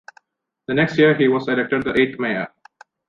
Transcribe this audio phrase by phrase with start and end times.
[0.67, 2.47] The next year he was elected the eighth mayor.